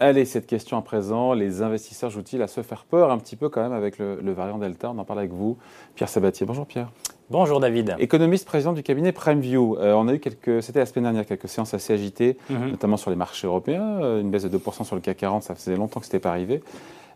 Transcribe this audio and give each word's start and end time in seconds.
Allez, 0.00 0.26
cette 0.26 0.46
question 0.46 0.78
à 0.78 0.82
présent, 0.82 1.32
les 1.32 1.60
investisseurs 1.60 2.08
jouent-ils 2.08 2.40
à 2.40 2.46
se 2.46 2.62
faire 2.62 2.84
peur 2.84 3.10
un 3.10 3.18
petit 3.18 3.34
peu 3.34 3.48
quand 3.48 3.60
même 3.60 3.72
avec 3.72 3.98
le, 3.98 4.32
variant 4.32 4.58
Delta? 4.58 4.92
On 4.94 4.98
en 4.98 5.04
parle 5.04 5.18
avec 5.18 5.32
vous, 5.32 5.58
Pierre 5.96 6.08
Sabatier. 6.08 6.46
Bonjour 6.46 6.66
Pierre. 6.66 6.92
Bonjour 7.30 7.58
David. 7.58 7.96
Économiste, 7.98 8.46
président 8.46 8.72
du 8.72 8.84
cabinet 8.84 9.10
PrimeView. 9.10 9.76
Euh, 9.76 9.94
on 9.94 10.06
a 10.06 10.14
eu 10.14 10.20
quelques, 10.20 10.62
c'était 10.62 10.78
la 10.78 10.86
semaine 10.86 11.02
dernière, 11.02 11.26
quelques 11.26 11.48
séances 11.48 11.74
assez 11.74 11.92
agitées, 11.92 12.36
mhm. 12.48 12.70
notamment 12.70 12.96
sur 12.96 13.10
les 13.10 13.16
marchés 13.16 13.48
européens. 13.48 14.00
Euh, 14.00 14.20
une 14.20 14.30
baisse 14.30 14.44
de 14.44 14.56
2% 14.56 14.84
sur 14.84 14.94
le 14.94 15.02
CAC 15.02 15.16
40, 15.16 15.42
ça 15.42 15.56
faisait 15.56 15.74
longtemps 15.74 15.98
que 15.98 16.06
ce 16.06 16.10
n'était 16.10 16.22
pas 16.22 16.30
arrivé. 16.30 16.62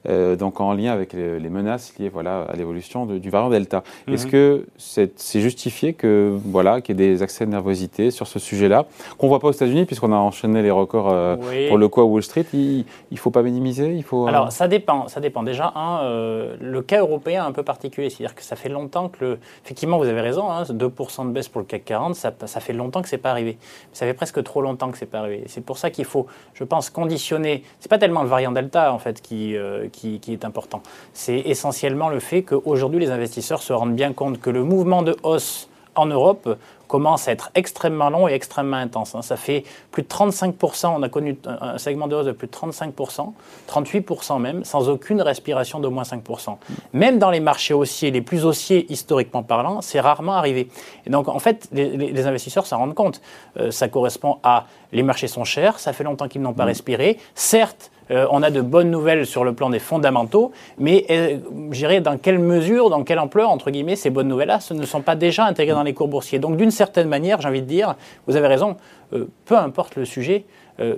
Euh, 0.08 0.34
donc 0.36 0.60
en 0.60 0.72
lien 0.74 0.92
avec 0.92 1.12
les, 1.12 1.38
menaces 1.48 1.94
liées 1.98 2.08
voilà, 2.08 2.42
à 2.42 2.56
l'évolution 2.56 3.06
du 3.06 3.30
variant 3.30 3.50
Delta. 3.50 3.82
Mhm. 4.06 4.14
Est-ce 4.14 4.26
que 4.26 4.66
c'est 4.76 5.40
justifié 5.40 5.92
que 5.92 6.36
voilà 6.44 6.80
qu'il 6.80 6.98
y 6.98 7.02
ait 7.02 7.08
des 7.08 7.22
accès 7.22 7.46
de 7.46 7.50
nervosité 7.50 8.10
sur 8.10 8.26
ce 8.26 8.38
sujet-là, 8.38 8.86
qu'on 9.18 9.26
ne 9.26 9.28
voit 9.28 9.40
pas 9.40 9.48
aux 9.48 9.52
États-Unis, 9.52 9.84
puisqu'on 9.84 10.12
a 10.12 10.16
enchaîné 10.16 10.62
les 10.62 10.70
records 10.70 11.10
euh, 11.10 11.36
pour 11.68 11.78
le 11.78 11.88
coup 11.88 12.00
à 12.00 12.04
Wall 12.04 12.22
Street 12.22 12.46
Il 12.52 12.84
ne 13.10 13.16
faut 13.16 13.30
pas 13.30 13.42
minimiser 13.42 13.94
il 13.94 14.02
faut, 14.02 14.24
euh, 14.24 14.28
Alors 14.28 14.50
ça 14.50 14.66
dépend, 14.66 15.08
ça 15.08 15.20
dépend. 15.20 15.42
Déjà, 15.42 15.72
le 15.74 16.80
cas 16.80 17.00
européen 17.00 17.44
est 17.44 17.48
un 17.48 17.52
peu 17.52 17.62
particulier, 17.62 18.10
c'est-à-dire 18.10 18.34
que 18.34 18.42
ça 18.42 18.56
fait 18.56 18.68
longtemps 18.68 19.08
que, 19.08 19.24
le... 19.24 19.38
effectivement, 19.64 19.98
vous 19.98 20.08
avez 20.08 20.20
raison, 20.20 20.48
2% 20.48 21.20
hein, 21.20 21.24
de 21.24 21.30
baisse 21.30 21.48
pour 21.48 21.60
le 21.60 21.66
CAC 21.66 21.84
40, 21.84 22.14
ça, 22.14 22.32
ça 22.46 22.60
fait 22.60 22.72
longtemps 22.72 23.02
que 23.02 23.08
ce 23.08 23.16
n'est 23.16 23.22
pas 23.22 23.30
arrivé. 23.30 23.58
Ça 23.92 24.06
fait 24.06 24.14
presque 24.14 24.42
trop 24.42 24.62
longtemps 24.62 24.90
que 24.90 24.98
ce 24.98 25.04
n'est 25.04 25.10
pas 25.10 25.18
arrivé. 25.18 25.44
C'est 25.46 25.64
pour 25.64 25.78
ça 25.78 25.90
qu'il 25.90 26.04
faut, 26.04 26.26
je 26.54 26.64
pense, 26.64 26.90
conditionner. 26.90 27.62
Ce 27.78 27.86
n'est 27.86 27.90
pas 27.90 27.98
tellement 27.98 28.22
le 28.22 28.28
variant 28.28 28.52
Delta, 28.52 28.92
en 28.92 28.98
fait, 28.98 29.20
qui 29.20 29.56
qui, 29.92 30.20
est 30.28 30.44
important. 30.44 30.82
C'est 31.12 31.38
essentiellement 31.38 32.08
le 32.08 32.20
fait 32.20 32.42
qu'aujourd'hui, 32.42 33.00
les 33.00 33.10
investisseurs 33.10 33.62
se 33.62 33.72
rendent 33.72 33.94
bien 33.94 34.12
compte 34.12 34.40
que 34.40 34.50
le 34.50 34.64
mouvement 34.64 35.02
de 35.02 35.16
hausse 35.22 35.68
en 35.94 36.06
Europe 36.06 36.58
commence 36.88 37.26
à 37.26 37.32
être 37.32 37.50
extrêmement 37.54 38.10
long 38.10 38.28
et 38.28 38.32
extrêmement 38.32 38.76
intense. 38.76 39.14
Hein. 39.14 39.22
Ça 39.22 39.36
fait 39.36 39.64
plus 39.90 40.02
de 40.02 40.08
35%, 40.08 40.92
on 40.94 41.02
a 41.02 41.08
connu 41.08 41.38
un 41.46 41.78
segment 41.78 42.06
de 42.06 42.14
hausse 42.14 42.26
de 42.26 42.32
plus 42.32 42.48
de 42.48 42.52
35%, 42.52 43.32
38% 43.66 44.40
même, 44.40 44.64
sans 44.64 44.90
aucune 44.90 45.22
respiration 45.22 45.80
d'au 45.80 45.90
moins 45.90 46.02
5%. 46.02 46.56
Même 46.92 47.18
dans 47.18 47.30
les 47.30 47.40
marchés 47.40 47.72
haussiers, 47.72 48.10
les 48.10 48.20
plus 48.20 48.44
haussiers 48.44 48.92
historiquement 48.92 49.42
parlant, 49.42 49.80
c'est 49.80 50.00
rarement 50.00 50.34
arrivé. 50.34 50.68
Et 51.06 51.10
donc 51.10 51.28
en 51.28 51.38
fait, 51.38 51.68
les, 51.72 52.26
investisseurs 52.26 52.66
s'en 52.66 52.78
rendent 52.78 52.94
compte. 52.94 53.22
Euh, 53.58 53.70
ça 53.70 53.88
correspond 53.88 54.38
à 54.42 54.66
les 54.92 55.02
marchés 55.02 55.28
sont 55.28 55.44
chers, 55.44 55.78
ça 55.78 55.94
fait 55.94 56.04
longtemps 56.04 56.28
qu'ils 56.28 56.42
n'ont 56.42 56.52
pas 56.52 56.64
mmh. 56.64 56.68
respiré. 56.68 57.18
Certes, 57.34 57.90
euh, 58.10 58.26
on 58.30 58.42
a 58.42 58.50
de 58.50 58.60
bonnes 58.60 58.90
nouvelles 58.90 59.26
sur 59.26 59.44
le 59.44 59.54
plan 59.54 59.70
des 59.70 59.78
fondamentaux, 59.78 60.52
mais 60.78 61.06
euh, 61.10 61.38
je 61.70 61.78
dirais 61.78 62.00
dans 62.00 62.18
quelle 62.18 62.38
mesure, 62.38 62.90
dans 62.90 63.04
quelle 63.04 63.18
ampleur, 63.18 63.50
entre 63.50 63.70
guillemets, 63.70 63.96
ces 63.96 64.10
bonnes 64.10 64.28
nouvelles-là 64.28 64.58
ne 64.72 64.86
sont 64.86 65.02
pas 65.02 65.14
déjà 65.14 65.44
intégrées 65.44 65.74
dans 65.74 65.82
les 65.82 65.94
cours 65.94 66.08
boursiers? 66.08 66.38
Donc 66.38 66.56
d'une 66.56 66.70
certaine 66.70 67.08
manière, 67.08 67.40
j'ai 67.40 67.48
envie 67.48 67.62
de 67.62 67.66
dire, 67.66 67.94
vous 68.26 68.36
avez 68.36 68.48
raison, 68.48 68.76
euh, 69.12 69.26
peu 69.44 69.56
importe 69.56 69.96
le 69.96 70.04
sujet, 70.04 70.44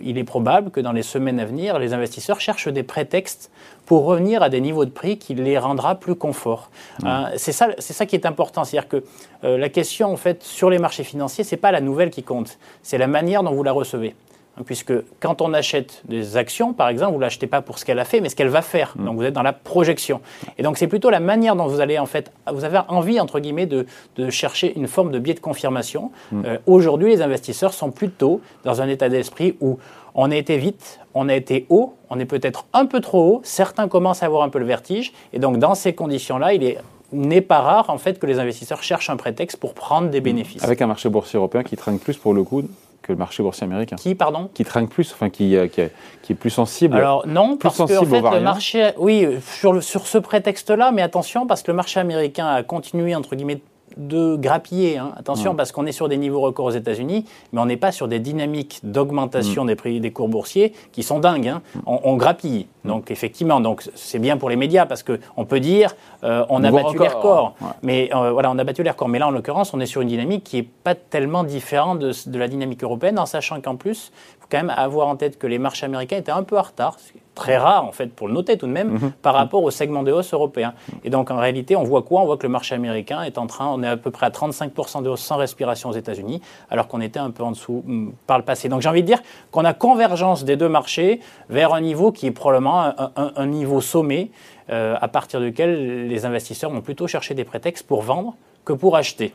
il 0.02 0.16
est 0.16 0.24
probable 0.24 0.70
que 0.70 0.80
dans 0.80 0.92
les 0.92 1.02
semaines 1.02 1.38
à 1.40 1.44
venir, 1.44 1.78
les 1.78 1.92
investisseurs 1.92 2.40
cherchent 2.40 2.68
des 2.68 2.84
prétextes 2.84 3.50
pour 3.84 4.04
revenir 4.04 4.42
à 4.42 4.48
des 4.48 4.60
niveaux 4.60 4.84
de 4.86 4.90
prix 4.90 5.18
qui 5.18 5.34
les 5.34 5.58
rendra 5.58 5.96
plus 5.96 6.14
confort. 6.14 6.70
Hein, 7.02 7.30
c'est 7.36 7.52
ça, 7.52 7.68
ça 7.78 8.06
qui 8.06 8.14
est 8.14 8.24
important, 8.24 8.64
c'est-à-dire 8.64 8.88
que 8.88 9.04
la 9.42 9.68
question 9.68 10.10
en 10.12 10.16
fait 10.16 10.42
sur 10.42 10.70
les 10.70 10.78
marchés 10.78 11.02
financiers, 11.02 11.44
c'est 11.44 11.58
pas 11.58 11.72
la 11.72 11.82
nouvelle 11.82 12.10
qui 12.10 12.22
compte, 12.22 12.56
c'est 12.82 12.98
la 12.98 13.08
manière 13.08 13.42
dont 13.42 13.52
vous 13.52 13.64
la 13.64 13.72
recevez. 13.72 14.14
Hein, 14.56 14.62
puisque 14.64 14.92
quand 15.20 15.42
on 15.42 15.52
achète 15.52 16.02
des 16.04 16.36
actions, 16.36 16.72
par 16.72 16.88
exemple, 16.88 17.12
vous 17.12 17.18
ne 17.18 17.22
l'achetez 17.22 17.46
pas 17.46 17.60
pour 17.60 17.78
ce 17.78 17.84
qu'elle 17.84 17.98
a 17.98 18.04
fait, 18.04 18.20
mais 18.20 18.28
ce 18.28 18.36
qu'elle 18.36 18.48
va 18.48 18.62
faire. 18.62 18.94
Mm. 18.96 19.04
Donc 19.04 19.16
vous 19.16 19.24
êtes 19.24 19.34
dans 19.34 19.42
la 19.42 19.52
projection. 19.52 20.20
Et 20.58 20.62
donc 20.62 20.78
c'est 20.78 20.86
plutôt 20.86 21.10
la 21.10 21.20
manière 21.20 21.56
dont 21.56 21.66
vous 21.66 21.80
allez, 21.80 21.98
en 21.98 22.06
fait, 22.06 22.30
vous 22.52 22.64
avez 22.64 22.80
envie, 22.88 23.18
entre 23.18 23.40
guillemets, 23.40 23.66
de, 23.66 23.86
chercher 24.30 24.72
une 24.76 24.86
forme 24.86 25.10
de 25.10 25.18
biais 25.18 25.34
de 25.34 25.40
confirmation. 25.40 26.10
Mm. 26.30 26.42
Euh, 26.46 26.58
aujourd'hui, 26.66 27.10
les 27.10 27.22
investisseurs 27.22 27.72
sont 27.72 27.90
plutôt 27.90 28.40
dans 28.64 28.80
un 28.80 28.88
état 28.88 29.08
d'esprit 29.08 29.56
où 29.60 29.78
on 30.14 30.30
a 30.30 30.36
été 30.36 30.56
vite, 30.56 31.00
on 31.14 31.28
a 31.28 31.34
été 31.34 31.66
haut, 31.68 31.94
on 32.08 32.20
est 32.20 32.24
peut-être 32.24 32.66
un 32.72 32.86
peu 32.86 33.00
trop 33.00 33.34
haut, 33.34 33.40
certains 33.42 33.88
commencent 33.88 34.22
à 34.22 34.26
avoir 34.26 34.44
un 34.44 34.48
peu 34.48 34.60
le 34.60 34.64
vertige, 34.64 35.12
et 35.32 35.40
donc 35.40 35.58
dans 35.58 35.74
ces 35.74 35.92
conditions-là, 35.92 36.54
il 36.54 36.76
n'est 37.12 37.40
pas 37.40 37.60
rare 37.60 37.90
en 37.90 37.98
fait 37.98 38.20
que 38.20 38.26
les 38.26 38.38
investisseurs 38.38 38.82
cherchent 38.82 39.10
un 39.10 39.16
prétexte 39.16 39.56
pour 39.56 39.74
prendre 39.74 40.10
des 40.10 40.20
mm. 40.20 40.24
bénéfices. 40.24 40.64
Avec 40.64 40.80
un 40.80 40.86
marché 40.86 41.08
boursier 41.08 41.38
européen 41.38 41.64
qui 41.64 41.76
traîne 41.76 41.98
plus 41.98 42.16
pour 42.16 42.32
le 42.32 42.44
coup 42.44 42.62
que 43.04 43.12
le 43.12 43.18
marché 43.18 43.42
boursier 43.42 43.64
américain. 43.64 43.96
Qui, 43.96 44.14
pardon? 44.14 44.50
Qui 44.52 44.64
traîne 44.64 44.88
plus, 44.88 45.12
enfin 45.12 45.28
qui, 45.30 45.56
euh, 45.56 45.68
qui, 45.68 45.82
est, 45.82 45.92
qui, 46.22 46.32
est, 46.32 46.34
plus 46.34 46.50
sensible. 46.50 46.96
Alors 46.96 47.26
non, 47.26 47.56
parce 47.56 47.76
que 47.76 47.82
en 47.82 47.86
fait, 47.86 48.20
le 48.20 48.40
marché, 48.40 48.92
oui, 48.96 49.26
sur, 49.46 49.82
sur 49.82 50.06
ce 50.06 50.18
prétexte-là, 50.18 50.90
mais 50.90 51.02
attention, 51.02 51.46
parce 51.46 51.62
que 51.62 51.70
le 51.70 51.76
marché 51.76 52.00
américain 52.00 52.46
a 52.46 52.62
continué, 52.62 53.14
entre 53.14 53.36
guillemets, 53.36 53.60
de 53.96 54.36
grappiller. 54.36 54.98
Hein. 54.98 55.12
Attention, 55.16 55.54
parce 55.54 55.72
qu'on 55.72 55.86
est 55.86 55.92
sur 55.92 56.08
des 56.08 56.16
niveaux 56.16 56.40
records 56.40 56.66
aux 56.66 56.70
États-Unis, 56.70 57.24
mais 57.52 57.60
on 57.60 57.66
n'est 57.66 57.76
pas 57.76 57.92
sur 57.92 58.08
des 58.08 58.18
dynamiques 58.18 58.80
d'augmentation 58.82 59.64
mm. 59.64 59.66
des 59.66 59.76
prix 59.76 60.00
des 60.00 60.10
cours 60.12 60.28
boursiers 60.28 60.72
qui 60.92 61.02
sont 61.02 61.18
dingues. 61.18 61.48
Hein. 61.48 61.62
On, 61.86 62.16
grappille. 62.16 62.66
Mm. 62.84 62.88
Donc 62.88 63.10
effectivement, 63.10 63.60
donc 63.60 63.88
c'est 63.94 64.18
bien 64.18 64.36
pour 64.36 64.50
les 64.50 64.56
médias 64.56 64.86
parce 64.86 65.02
que 65.02 65.20
on 65.36 65.44
peut 65.44 65.60
dire 65.60 65.94
euh, 66.22 66.44
on 66.48 66.62
a 66.64 66.70
battu 66.70 66.98
les 66.98 67.08
records, 67.08 67.54
mais 67.82 68.10
euh, 68.14 68.32
voilà, 68.32 68.50
on 68.50 68.58
a 68.58 68.64
battu 68.64 68.82
les 68.82 68.90
records. 68.90 69.08
Mais 69.08 69.18
là, 69.18 69.28
en 69.28 69.30
l'occurrence, 69.30 69.74
on 69.74 69.80
est 69.80 69.86
sur 69.86 70.00
une 70.00 70.08
dynamique 70.08 70.44
qui 70.44 70.58
est 70.58 70.68
pas 70.84 70.94
tellement 70.94 71.44
différente 71.44 71.98
de, 71.98 72.12
de 72.26 72.38
la 72.38 72.48
dynamique 72.48 72.82
européenne, 72.82 73.18
en 73.18 73.26
sachant 73.26 73.60
qu'en 73.60 73.76
plus, 73.76 74.12
il 74.36 74.40
faut 74.40 74.48
quand 74.50 74.58
même 74.58 74.74
avoir 74.76 75.08
en 75.08 75.16
tête 75.16 75.38
que 75.38 75.46
les 75.46 75.58
marchés 75.58 75.86
américains 75.86 76.16
étaient 76.16 76.32
un 76.32 76.42
peu 76.42 76.58
en 76.58 76.62
retard 76.62 76.96
très 77.34 77.56
rare 77.56 77.84
en 77.84 77.92
fait 77.92 78.06
pour 78.06 78.28
le 78.28 78.34
noter 78.34 78.56
tout 78.56 78.66
de 78.66 78.72
même 78.72 78.92
mhm. 78.92 79.12
par 79.22 79.34
rapport 79.34 79.62
au 79.62 79.70
segment 79.70 80.02
de 80.02 80.12
hausse 80.12 80.32
européen. 80.32 80.74
Et 81.04 81.10
donc 81.10 81.30
en 81.30 81.36
réalité, 81.36 81.76
on 81.76 81.84
voit 81.84 82.02
quoi? 82.02 82.22
On 82.22 82.26
voit 82.26 82.36
que 82.36 82.44
le 82.46 82.52
marché 82.52 82.74
américain 82.74 83.22
est 83.22 83.38
en 83.38 83.46
train, 83.46 83.66
on 83.68 83.82
est 83.82 83.88
à 83.88 83.96
peu 83.96 84.10
près 84.10 84.26
à 84.26 84.30
35% 84.30 85.02
de 85.02 85.08
hausse 85.08 85.20
sans 85.20 85.36
respiration 85.36 85.90
aux 85.90 85.94
États-Unis, 85.94 86.40
alors 86.70 86.88
qu'on 86.88 87.00
était 87.00 87.18
un 87.18 87.30
peu 87.30 87.42
en 87.42 87.50
dessous 87.50 87.82
mm, 87.84 88.10
par 88.26 88.38
le 88.38 88.44
passé. 88.44 88.68
Donc 88.68 88.80
j'ai 88.80 88.88
envie 88.88 89.02
de 89.02 89.06
dire 89.06 89.22
qu'on 89.50 89.64
a 89.64 89.74
convergence 89.74 90.44
des 90.44 90.56
deux 90.56 90.68
marchés 90.68 91.20
vers 91.48 91.74
un 91.74 91.80
niveau 91.80 92.12
qui 92.12 92.26
est 92.26 92.30
probablement 92.30 92.92
un, 93.16 93.46
niveau 93.46 93.80
sommet 93.80 94.30
euh, 94.70 94.96
à 95.00 95.08
partir 95.08 95.40
duquel 95.40 96.08
les 96.08 96.24
investisseurs 96.24 96.70
vont 96.70 96.80
plutôt 96.80 97.06
chercher 97.06 97.34
des 97.34 97.44
prétextes 97.44 97.86
pour 97.86 98.02
vendre 98.02 98.36
que 98.64 98.72
pour 98.72 98.96
acheter. 98.96 99.34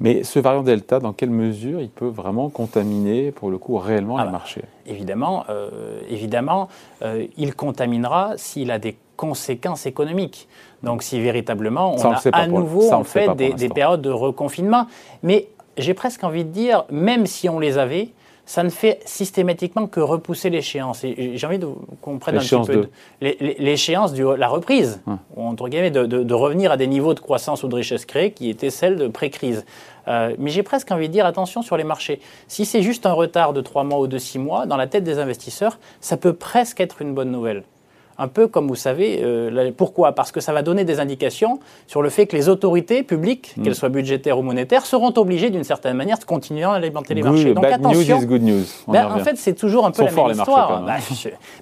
Mais 0.00 0.22
ce 0.22 0.38
variant 0.38 0.62
Delta, 0.62 1.00
dans 1.00 1.12
quelle 1.12 1.30
mesure 1.30 1.80
il 1.80 1.88
peut 1.88 2.06
vraiment 2.06 2.50
contaminer, 2.50 3.32
pour 3.32 3.50
le 3.50 3.58
coup, 3.58 3.76
réellement 3.78 4.22
les 4.22 4.30
marchés? 4.30 4.62
Évidemment, 4.86 5.44
euh, 5.48 6.00
évidemment 6.08 6.68
euh, 7.02 7.26
il 7.36 7.54
contaminera 7.54 8.34
s'il 8.36 8.70
a 8.70 8.78
des 8.78 8.96
conséquences 9.16 9.86
économiques. 9.86 10.48
Donc 10.84 11.02
si 11.02 11.20
véritablement 11.20 11.96
on, 11.96 12.12
a 12.12 12.20
à 12.32 12.46
nouveau 12.46 12.92
en 12.92 13.02
fait 13.02 13.34
des, 13.34 13.52
des 13.52 13.68
périodes 13.68 14.02
de 14.02 14.10
reconfinement. 14.10 14.86
Mais 15.22 15.48
j'ai 15.76 15.94
presque 15.94 16.22
envie 16.22 16.44
de 16.44 16.50
dire, 16.50 16.84
même 16.90 17.26
si 17.26 17.48
on 17.48 17.58
les 17.58 17.78
avait, 17.78 18.10
ça 18.48 18.62
ne 18.62 18.70
fait 18.70 19.00
systématiquement 19.04 19.86
que 19.86 20.00
repousser 20.00 20.48
l'échéance. 20.48 21.04
Et 21.04 21.36
j'ai 21.36 21.46
envie 21.46 21.60
qu'on 22.00 22.18
prenne 22.18 22.36
un 22.36 22.40
petit 22.40 22.56
peu 22.66 22.88
l'échéance 23.20 24.14
de 24.14 24.24
la 24.24 24.48
reprise, 24.48 25.02
entre 25.36 25.68
guillemets, 25.68 25.90
de, 25.90 26.34
revenir 26.34 26.72
à 26.72 26.78
des 26.78 26.86
niveaux 26.86 27.12
de 27.12 27.20
croissance 27.20 27.62
ou 27.62 27.68
de 27.68 27.74
richesse 27.74 28.06
créée 28.06 28.32
qui 28.32 28.48
étaient 28.48 28.70
celles 28.70 28.96
de 28.96 29.06
pré-crise. 29.06 29.66
Euh, 30.08 30.34
mais 30.38 30.48
j'ai 30.48 30.62
presque 30.62 30.90
envie 30.90 31.08
de 31.08 31.12
dire 31.12 31.26
attention 31.26 31.60
sur 31.60 31.76
les 31.76 31.84
marchés. 31.84 32.20
Si 32.46 32.64
c'est 32.64 32.80
juste 32.80 33.04
un 33.04 33.12
retard 33.12 33.52
de 33.52 33.60
3 33.60 33.84
mois 33.84 33.98
ou 33.98 34.06
de 34.06 34.16
6 34.16 34.38
mois, 34.38 34.64
dans 34.64 34.78
la 34.78 34.86
tête 34.86 35.04
des 35.04 35.18
investisseurs, 35.18 35.78
ça 36.00 36.16
peut 36.16 36.32
presque 36.32 36.80
être 36.80 37.02
une 37.02 37.12
bonne 37.12 37.30
nouvelle 37.30 37.64
un 38.18 38.28
peu 38.28 38.48
comme 38.48 38.68
vous 38.68 38.74
savez. 38.74 39.20
Euh, 39.22 39.72
pourquoi? 39.76 40.12
Parce 40.12 40.32
que 40.32 40.40
ça 40.40 40.52
va 40.52 40.62
donner 40.62 40.84
des 40.84 41.00
indications 41.00 41.60
sur 41.86 42.02
le 42.02 42.10
fait 42.10 42.26
que 42.26 42.36
les 42.36 42.48
autorités 42.48 43.02
publiques, 43.02 43.54
mm. 43.56 43.62
qu'elles 43.62 43.74
soient 43.74 43.88
budgétaires 43.88 44.38
ou 44.38 44.42
monétaires, 44.42 44.84
seront 44.86 45.12
obligées 45.16 45.50
d'une 45.50 45.64
certaine 45.64 45.96
manière 45.96 46.18
de 46.18 46.24
continuer 46.24 46.64
à 46.64 46.72
alimenter 46.72 47.14
les 47.14 47.22
marchés. 47.22 47.54
Donc 47.54 47.64
attention. 47.64 48.16
News 48.16 48.22
is 48.22 48.26
good 48.26 48.42
news. 48.42 48.64
Ben, 48.88 49.06
en 49.06 49.18
fait, 49.18 49.36
c'est 49.36 49.54
toujours 49.54 49.86
un 49.86 49.90
peu 49.90 50.04
la 50.04 50.10
même 50.12 50.30
histoire. 50.30 50.84
Ben, 50.84 50.96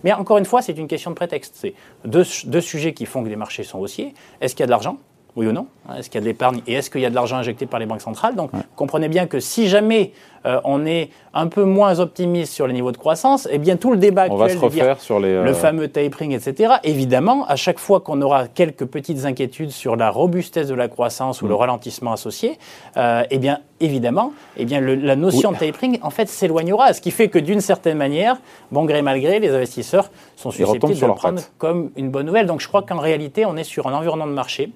mais 0.05 0.13
encore 0.13 0.39
une 0.39 0.45
fois, 0.45 0.63
c'est 0.63 0.77
une 0.77 0.89
question 0.89 1.11
de 1.11 1.17
prétexte. 1.17 1.55
C'est 1.59 1.75
deux, 2.05 2.25
deux 2.47 2.61
sujets 2.61 2.93
qui 2.93 3.07
font 3.07 3.23
que 3.23 3.29
les 3.29 3.37
marchés 3.37 3.65
sont 3.65 3.79
haussiers. 3.79 4.15
Est-ce 4.41 4.55
qu'il 4.55 4.63
y 4.63 4.65
a 4.65 4.67
de 4.67 4.71
l'argent? 4.71 4.99
Oui 5.37 5.47
ou 5.47 5.53
non 5.53 5.67
Est-ce 5.97 6.09
qu'il 6.09 6.19
y 6.19 6.19
a 6.19 6.23
de 6.23 6.27
l'épargne 6.27 6.63
et 6.67 6.73
est-ce 6.73 6.91
qu'il 6.91 7.03
y 7.03 7.07
a 7.07 7.11
de 7.11 7.15
l'argent 7.15 7.37
injecté 7.37 7.67
par 7.67 7.79
les 7.79 7.85
banques 7.85 8.01
centrales? 8.01 8.35
Donc, 8.35 8.51
comprenez 8.75 9.09
bien 9.09 9.27
que 9.27 9.39
si 9.39 9.69
jamais 9.69 10.13
euh, 10.47 10.61
on 10.65 10.87
est 10.87 11.11
un 11.35 11.49
peu 11.49 11.65
moins 11.65 12.01
optimiste 12.01 12.55
sur 12.55 12.67
les 12.67 12.73
niveaux 12.73 12.93
de 12.93 12.97
croissance, 12.97 13.47
eh 13.51 13.59
bien 13.59 13.77
tout 13.77 13.91
le 13.91 13.99
débat 13.99 14.27
on 14.31 14.37
va 14.37 14.49
se 14.49 14.57
refaire 14.57 15.01
sur 15.01 15.21
les, 15.21 15.43
le 15.43 15.51
euh, 15.51 15.55
fameux 15.55 15.89
tapering, 15.89 16.33
etc. 16.33 16.75
Évidemment, 16.85 17.45
à 17.47 17.57
chaque 17.57 17.79
fois 17.79 18.01
qu'on 18.01 18.23
aura 18.23 18.49
quelques 18.49 18.87
petites 18.87 19.27
inquiétudes 19.27 19.71
sur 19.71 19.95
la 19.97 20.09
robustesse 20.09 20.69
de 20.69 20.75
la 20.75 20.89
croissance 20.89 21.43
ou 21.43 21.49
le 21.49 21.55
mm. 21.55 21.59
ralentissement 21.59 22.13
associé, 22.13 22.59
euh, 22.97 23.25
eh 23.31 23.39
bien 23.39 23.61
évidemment, 23.81 24.33
eh 24.57 24.65
bien 24.65 24.81
la 24.81 25.17
notion 25.17 25.53
de 25.53 25.59
tapering 25.59 25.99
en 26.01 26.11
fait 26.11 26.31
s'éloignera, 26.31 26.95
ce 26.95 27.03
qui 27.03 27.11
fait 27.11 27.29
que 27.29 27.39
d'une 27.39 27.61
certaine 27.61 27.99
manière, 27.99 28.37
bon 28.73 28.87
gré 28.87 29.03
mal 29.03 29.21
gré, 29.21 29.39
les 29.39 29.51
investisseurs 29.51 30.11
sont 30.37 30.51
susceptibles 30.51 30.99
de 30.99 31.07
le 31.07 31.15
prendre 31.15 31.43
comme 31.59 31.91
une 31.97 32.11
bonne 32.11 32.25
nouvelle. 32.25 32.47
Donc 32.47 32.61
je 32.61 32.69
crois 32.69 32.83
qu'en 32.83 33.01
réalité, 33.01 33.45
on 33.45 33.57
est 33.57 33.65
sur 33.65 33.87
un 33.87 33.93
environnement 33.93 34.27
de 34.27 34.33
marché 34.33 34.73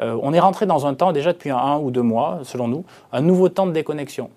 euh, 0.00 0.18
on 0.22 0.32
est 0.32 0.40
rentré 0.40 0.66
dans 0.66 0.86
un 0.86 0.94
temps, 0.94 1.12
déjà 1.12 1.32
depuis 1.32 1.50
un, 1.50 1.78
ou 1.78 1.90
deux 1.90 2.02
mois, 2.02 2.40
selon 2.42 2.68
nous, 2.68 2.84
un 3.12 3.20
nouveau 3.20 3.48
temps 3.48 3.66
de 3.66 3.72
déconnexion. 3.72 4.30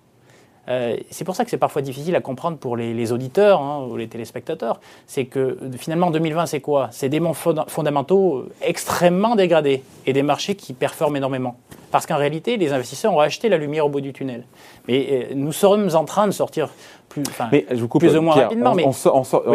Euh, 0.69 0.97
c'est 1.09 1.25
pour 1.25 1.35
ça 1.35 1.43
que 1.43 1.49
c'est 1.49 1.57
parfois 1.57 1.81
difficile 1.81 2.15
à 2.15 2.21
comprendre 2.21 2.57
pour 2.57 2.77
les, 2.77 3.11
auditeurs 3.11 3.61
hein, 3.61 3.87
ou 3.89 3.97
les 3.97 4.07
téléspectateurs. 4.07 4.79
C'est 5.07 5.25
que 5.25 5.57
finalement 5.77 6.11
2020, 6.11 6.45
c'est 6.45 6.61
quoi? 6.61 6.89
C'est 6.91 7.09
des 7.09 7.21
fondamentaux 7.67 8.45
extrêmement 8.61 9.35
dégradés 9.35 9.83
et 10.05 10.13
des 10.13 10.21
marchés 10.21 10.55
qui 10.55 10.73
performent 10.73 11.17
énormément. 11.17 11.57
Parce 11.91 12.05
qu'en 12.05 12.17
réalité, 12.17 12.57
les 12.57 12.71
investisseurs 12.71 13.13
ont 13.13 13.19
acheté 13.19 13.49
la 13.49 13.57
lumière 13.57 13.87
au 13.87 13.89
bout 13.89 14.01
du 14.01 14.13
tunnel. 14.13 14.43
Mais 14.87 15.07
euh, 15.31 15.33
nous 15.33 15.51
sommes 15.51 15.89
en 15.95 16.05
train 16.05 16.27
de 16.27 16.31
sortir 16.31 16.69
plus, 17.09 17.23
mais 17.51 17.65
je 17.69 17.75
vous 17.75 17.87
coupe, 17.87 18.01
plus 18.01 18.15
ou 18.15 18.21
moins 18.21 18.35
rapidement. 18.35 18.75
mais... 18.75 18.85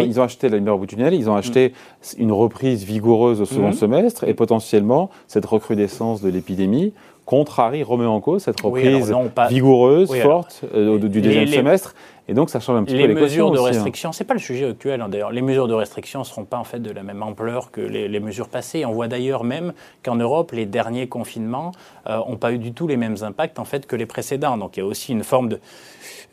Ils 0.05 0.21
ont 0.21 0.23
acheté 0.23 0.49
la 0.49 0.57
lumière 0.57 0.75
au 0.75 0.79
bout 0.79 0.87
du 0.87 0.97
tunnel, 0.97 1.15
ils 1.15 1.31
ont 1.31 1.37
acheté 1.37 1.71
mm. 1.71 2.23
une 2.23 2.33
reprise 2.33 2.85
vigoureuse 2.85 3.41
au 3.41 3.45
second 3.45 3.71
mm-hmm. 3.71 3.75
semestre 3.75 4.25
et 4.25 4.35
potentiellement 4.35 5.11
cette 5.27 5.47
recrudescence 5.47 6.21
de 6.21 6.29
l'épidémie 6.29 6.93
contrarie, 7.25 7.83
remet 7.83 8.07
en 8.07 8.21
cause 8.21 8.43
cette 8.43 8.61
reprise 8.61 9.15
vigoureuse, 9.49 10.15
forte 10.21 10.63
euh, 10.75 10.99
du 10.99 11.21
deuxième 11.21 11.47
semestre. 11.47 11.95
Et 12.27 12.33
donc, 12.33 12.49
ça 12.49 12.59
change 12.59 12.79
un 12.79 12.85
petit 12.85 12.97
peu 12.97 13.05
les 13.05 13.15
mesures 13.15 13.51
de 13.51 13.59
hein. 13.59 13.65
restriction. 13.65 14.13
Ce 14.13 14.23
n'est 14.23 14.27
pas 14.27 14.33
le 14.33 14.41
sujet 14.41 14.71
actuel, 14.71 15.03
hein, 15.03 15.11
d'ailleurs. 15.11 15.31
Les 15.31 15.43
mesures 15.43 15.69
de 15.69 15.75
restriction 15.75 16.21
ne 16.21 16.25
seront 16.25 16.45
pas 16.45 16.57
en 16.57 16.65
fait 16.65 16.79
de 16.79 16.91
la 16.91 17.03
même 17.03 17.23
ampleur 17.23 17.71
que 17.71 17.83
les, 17.83 18.21
mesures 18.21 18.49
passées. 18.49 18.87
On 18.87 18.93
voit 18.93 19.09
d'ailleurs 19.09 19.45
même 19.45 19.75
qu'en 20.03 20.17
Europe, 20.17 20.53
les 20.53 20.65
derniers 20.65 21.07
confinements 21.07 21.73
n'ont 22.09 22.33
euh, 22.33 22.37
pas 22.37 22.53
eu 22.53 22.59
du 22.59 22.73
tout 22.73 22.89
les 22.89 22.97
mêmes 22.97 23.17
impacts 23.21 23.59
en 23.59 23.65
fait 23.65 23.87
que 23.87 23.95
les 23.95 24.07
précédents. 24.07 24.57
Donc, 24.57 24.77
il 24.77 24.81
y 24.81 24.83
a 24.83 24.87
aussi 24.87 25.13
une 25.13 25.25
forme 25.25 25.51
de 25.51 25.61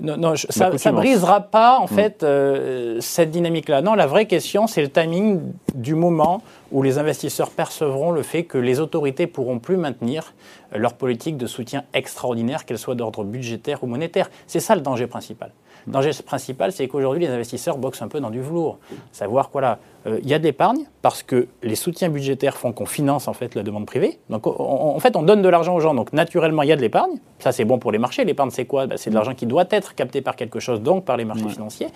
non, 0.02 0.34
ça 0.36 0.70
ne 0.70 0.92
brisera 0.96 1.42
pas 1.42 1.78
en 1.78 1.86
mm. 1.86 1.88
fait 1.88 2.24
euh, 2.24 2.98
cette 3.02 3.32
dynamique-là. 3.32 3.82
Non, 3.82 3.94
la 3.94 4.08
vraie 4.08 4.26
question, 4.26 4.68
c'est 4.68 4.82
le 4.82 4.90
timing 4.90 5.42
du 5.76 5.96
moment 5.96 6.42
où 6.72 6.82
les 6.82 6.98
investisseurs 6.98 7.52
percevront 7.52 8.12
le 8.12 8.24
fait 8.24 8.44
que 8.44 8.58
les 8.58 8.80
autorités 8.80 9.28
pourront 9.28 9.60
plus 9.60 9.78
maintenir 9.78 10.34
leur 10.74 10.94
politique 10.94 11.38
de 11.38 11.48
soutien 11.48 11.84
extraordinaire, 11.94 12.66
qu'elle 12.66 12.78
soit 12.78 12.96
d'ordre 12.96 13.24
budgétaire 13.24 13.84
ou 13.84 13.88
monétaire. 13.88 14.30
C'est 14.48 14.60
ça 14.60 14.76
le 14.76 14.82
danger 14.82 15.08
principal. 15.08 15.52
Le 15.88 15.94
danger 15.94 16.12
principal, 16.26 16.72
c'est 16.72 16.88
qu'aujourd'hui, 16.88 17.26
les 17.26 17.32
investisseurs 17.32 17.78
boxent 17.78 18.02
un 18.02 18.08
peu 18.08 18.20
dans 18.20 18.30
du 18.30 18.42
velours. 18.42 18.78
Savoir 19.12 19.50
quoi 19.50 19.80
euh, 20.08 20.20
il 20.24 20.30
y 20.30 20.34
a 20.34 20.40
de 20.40 20.44
l'épargne 20.44 20.86
parce 21.02 21.22
que 21.22 21.48
les 21.62 21.76
soutiens 21.76 22.10
budgétaires 22.10 22.58
font 22.58 22.72
qu'on 22.72 22.86
finance 22.86 23.28
en 23.28 23.34
fait 23.34 23.54
la 23.56 23.64
demande 23.64 23.86
privée. 23.86 24.20
Donc 24.30 24.48
en 24.48 25.00
fait, 25.00 25.16
on 25.16 25.24
donne 25.24 25.42
de 25.42 25.50
l'argent 25.50 25.76
aux 25.76 25.80
gens. 25.80 25.94
Donc 25.94 26.14
naturellement, 26.14 26.64
il 26.64 26.70
y 26.70 26.72
a 26.72 26.76
de 26.76 26.82
l'épargne. 26.82 27.20
Ça, 27.40 27.52
c'est 27.52 27.66
bon 27.66 27.78
pour 27.78 27.92
les 27.92 28.00
marchés. 28.00 28.24
L'épargne, 28.26 28.50
c'est 28.52 28.66
quoi? 28.66 28.88
Bah, 28.88 28.96
C'est 28.98 29.10
de 29.10 29.16
l'argent 29.16 29.34
qui 29.34 29.46
doit 29.46 29.66
être 29.70 29.96
capté 29.96 30.22
par 30.22 30.36
quelque 30.36 30.60
chose, 30.60 30.82
donc 30.82 31.06
par 31.06 31.18
les 31.18 31.26
marchés 31.26 31.50
financiers, 31.50 31.88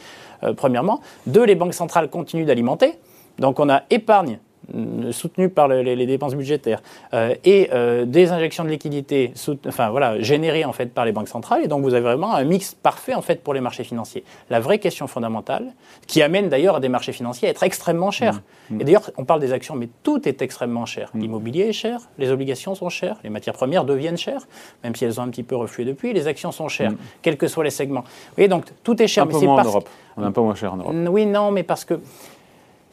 euh, 0.44 0.54
premièrement. 0.54 1.01
Deux, 1.25 1.45
les 1.45 1.56
banques 1.56 1.74
centrales 1.74 2.10
continuent 2.10 2.45
d'alimenter. 2.45 3.00
Donc 3.39 3.60
on 3.60 3.69
a 3.69 3.83
épargne 3.89 4.39
euh, 4.74 5.12
soutenus 5.12 5.52
par 5.54 5.68
les, 5.68 6.06
dépenses 6.06 6.34
budgétaires 6.34 6.82
euh, 7.14 7.36
et 7.44 7.70
euh, 7.72 8.06
des 8.06 8.32
injections 8.32 8.64
de 8.64 8.70
liquidités 8.70 9.34
enfin, 9.68 9.90
voilà, 9.90 10.20
générées 10.22 10.66
en 10.66 10.74
fait 10.74 10.88
par 10.88 11.06
les 11.06 11.12
banques 11.12 11.28
centrales. 11.28 11.64
Et 11.64 11.68
donc 11.68 11.84
vous 11.84 11.94
avez 11.94 12.04
vraiment 12.04 12.34
un 12.34 12.44
mix 12.44 12.74
parfait 12.74 13.14
en 13.14 13.22
fait 13.22 13.44
pour 13.44 13.54
les 13.54 13.62
marchés 13.62 13.84
financiers. 13.84 14.24
La 14.50 14.60
vraie 14.60 14.80
question 14.80 15.08
fondamentale, 15.08 15.74
qui 16.08 16.22
amène 16.22 16.50
d'ailleurs 16.50 16.78
à 16.78 16.80
des 16.80 16.90
marchés 16.90 17.12
financiers 17.12 17.48
à 17.48 17.52
être 17.52 17.64
extrêmement 17.64 18.12
chers. 18.12 18.36
Mmh. 18.36 18.76
Mmh. 18.76 18.82
Et 18.82 18.84
d'ailleurs, 18.86 19.12
on 19.18 19.26
parle 19.26 19.40
des 19.40 19.54
actions, 19.54 19.76
mais 19.76 19.90
tout 20.04 20.28
est 20.28 20.42
extrêmement 20.42 20.86
cher. 20.86 21.12
Mmh. 21.14 21.20
L'immobilier 21.20 21.64
est 21.66 21.74
cher, 21.74 22.00
les 22.18 22.32
obligations 22.32 22.74
sont 22.74 22.90
chères, 22.90 23.18
les 23.24 23.30
matières 23.30 23.56
premières 23.56 23.86
deviennent 23.86 24.18
chères, 24.18 24.48
même 24.84 24.96
si 24.96 25.06
elles 25.06 25.20
ont 25.20 25.24
un 25.24 25.30
petit 25.30 25.44
peu 25.44 25.56
reflué 25.56 25.86
depuis. 25.86 26.14
Les 26.14 26.28
actions 26.28 26.52
sont 26.52 26.70
chères, 26.70 26.94
quels 27.22 27.38
que 27.38 27.48
soient 27.48 27.64
les 27.64 27.70
segments. 27.70 28.02
Vous 28.02 28.36
voyez, 28.38 28.48
donc 28.48 28.66
tout 28.84 29.02
est 29.02 29.08
cher. 29.08 29.24
Un 29.24 29.28
mais 29.28 29.34
peu 29.34 29.46
moins 29.46 29.62
en 29.62 29.66
Europe. 29.66 29.90
On 30.18 30.24
est 30.24 30.26
un 30.26 30.32
peu 30.32 30.42
moins 30.42 30.56
cher 30.56 30.74
en 30.74 30.78
Europe. 30.78 30.96
Oui, 31.10 31.26
non, 31.26 31.52
mais 31.52 31.64
parce 31.64 31.86
que 31.86 32.00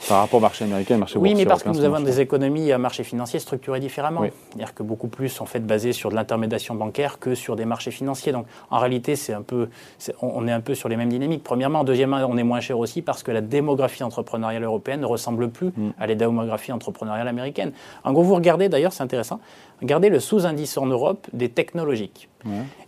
par 0.09 0.19
rapport 0.19 0.39
au 0.39 0.41
marché 0.41 0.65
américain 0.65 0.97
et 0.97 0.99
marché 0.99 1.19
Oui, 1.19 1.35
mais 1.35 1.47
parce 1.47 1.63
que 1.63 1.69
nous 1.69 1.85
avons 1.85 2.01
des 2.01 2.21
économies 2.21 2.73
à 2.73 2.79
marché 2.79 3.05
financier 3.05 3.39
structurées 3.39 3.81
différemment. 3.81 4.23
C'est-à-dire 4.23 4.75
que 4.75 4.83
beaucoup 4.83 5.09
plus 5.09 5.29
sont 5.29 5.47
faites 5.47 5.67
basées 5.67 5.93
sur 5.93 6.11
de 6.11 6.15
l'intermédiation 6.15 6.75
bancaire 6.75 7.19
que 7.19 7.35
sur 7.35 7.57
des 7.57 7.65
marchés 7.65 7.91
financiers. 7.91 8.33
Donc 8.33 8.47
en 8.71 8.79
réalité, 8.79 9.17
c'est 9.17 9.33
un 9.33 9.43
peu, 9.43 9.69
on 10.21 10.47
est 10.49 10.53
un 10.53 10.61
peu 10.61 10.75
sur 10.75 10.89
les 10.89 10.97
mêmes 10.97 11.09
dynamiques. 11.09 11.45
Premièrement, 11.45 11.85
deuxièmement, 11.85 12.19
on 12.29 12.37
est 12.37 12.43
moins 12.43 12.61
cher 12.61 12.79
aussi 12.79 13.03
parce 13.03 13.23
que 13.23 13.31
la 13.31 13.41
démographie 13.41 14.03
entrepreneuriale 14.03 14.65
européenne 14.65 15.01
ne 15.01 15.07
ressemble 15.07 15.51
plus 15.51 15.69
mm. 15.69 15.91
à 15.99 16.07
la 16.07 16.15
démographie 16.15 16.73
entrepreneuriale 16.73 17.29
américaine. 17.29 17.73
En 18.05 18.13
gros, 18.13 18.23
vous 18.23 18.35
regardez, 18.35 18.69
d'ailleurs, 18.69 18.93
c'est 18.93 19.03
intéressant, 19.03 19.41
regardez 19.81 20.09
le 20.09 20.21
sous-indice 20.21 20.77
en 20.79 20.87
Europe 20.87 21.27
des 21.33 21.49
technologiques. 21.49 22.29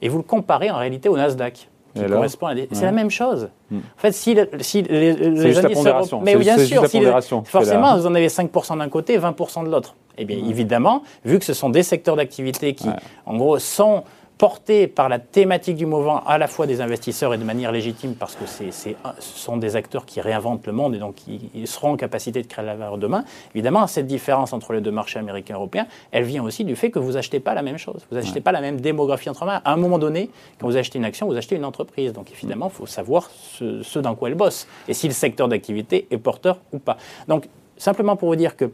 Et 0.02 0.08
vous 0.08 0.18
le 0.18 0.24
comparez 0.24 0.70
en 0.70 0.78
réalité 0.78 1.08
au 1.08 1.16
Nasdaq 1.16 1.68
correspond 1.94 2.46
à 2.46 2.54
C'est 2.72 2.84
la 2.84 2.92
même 2.92 3.10
chose. 3.10 3.48
Hmm. 3.70 3.78
En 3.78 4.00
fait, 4.00 4.12
si, 4.12 4.36
si 4.60 4.82
les, 4.82 5.12
les 5.12 5.58
indices 5.58 5.78
Mais 6.22 6.36
bien 6.36 6.58
sûr, 6.58 6.86
si 6.86 7.00
forcément, 7.44 7.96
vous 7.96 8.06
en 8.06 8.14
avez 8.14 8.28
5% 8.28 8.78
d'un 8.78 8.88
côté, 8.88 9.18
20% 9.18 9.64
de 9.64 9.70
l'autre. 9.70 9.94
Eh 10.16 10.24
bien, 10.24 10.38
évidemment, 10.48 11.02
vu 11.24 11.38
que 11.38 11.44
ce 11.44 11.54
sont 11.54 11.70
des 11.70 11.82
secteurs 11.82 12.16
d'activité 12.16 12.74
qui, 12.74 12.88
en 13.26 13.36
gros, 13.36 13.58
sont 13.58 14.04
portés 14.38 14.88
par 14.88 15.08
la 15.08 15.18
thématique 15.18 15.76
du 15.76 15.86
mouvement 15.86 16.24
à 16.26 16.38
la 16.38 16.48
fois 16.48 16.66
des 16.66 16.80
investisseurs 16.80 17.34
et 17.34 17.38
de 17.38 17.44
manière 17.44 17.70
légitime 17.70 18.14
parce 18.14 18.34
que 18.34 18.46
c'est, 18.46 18.70
ce 18.70 18.94
sont 19.20 19.56
des 19.56 19.76
acteurs 19.76 20.06
qui 20.06 20.20
réinventent 20.20 20.66
le 20.66 20.72
monde 20.72 20.94
et 20.94 20.98
donc 20.98 21.16
ils, 21.28 21.68
seront 21.68 21.92
en 21.92 21.96
capacité 21.96 22.42
de 22.42 22.46
créer 22.46 22.64
la 22.64 22.74
valeur 22.74 22.98
demain. 22.98 23.24
Évidemment, 23.54 23.86
cette 23.86 24.06
différence 24.06 24.52
entre 24.52 24.72
les 24.72 24.80
deux 24.80 24.90
marchés 24.90 25.18
américains 25.18 25.54
et 25.54 25.56
européens, 25.56 25.86
elle 26.10 26.24
vient 26.24 26.42
aussi 26.42 26.64
du 26.64 26.74
fait 26.76 26.90
que 26.90 26.98
vous 26.98 27.12
n'achetez 27.12 27.40
pas 27.40 27.54
la 27.54 27.62
même 27.62 27.78
chose. 27.78 28.04
Vous 28.10 28.16
n'achetez 28.16 28.40
pas 28.40 28.52
la 28.52 28.60
même 28.60 28.80
démographie 28.80 29.30
entre 29.30 29.44
mains. 29.44 29.62
À 29.64 29.72
un 29.72 29.76
moment 29.76 29.98
donné, 29.98 30.30
quand 30.58 30.66
vous 30.66 30.76
achetez 30.76 30.98
une 30.98 31.04
action, 31.04 31.26
vous 31.26 31.36
achetez 31.36 31.56
une 31.56 31.64
entreprise. 31.64 32.12
Donc 32.12 32.30
évidemment, 32.32 32.70
il 32.72 32.76
faut 32.76 32.86
savoir 32.86 33.30
ce, 33.30 33.82
ce 33.82 33.98
dans 33.98 34.14
quoi 34.14 34.28
elle 34.28 34.34
bosse 34.34 34.66
et 34.88 34.94
si 34.94 35.06
le 35.06 35.14
secteur 35.14 35.48
d'activité 35.48 36.06
est 36.10 36.18
porteur 36.18 36.58
ou 36.72 36.78
pas. 36.78 36.96
Donc 37.28 37.48
simplement 37.76 38.16
pour 38.16 38.28
vous 38.28 38.36
dire 38.36 38.56
que 38.56 38.70